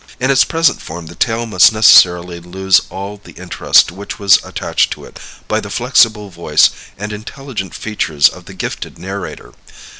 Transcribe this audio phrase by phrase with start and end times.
[0.19, 4.89] In its present form the tale must necessarily lose all the interest which was attached
[4.93, 9.53] to it by the flexible voice and intelligent features of the gifted narrator.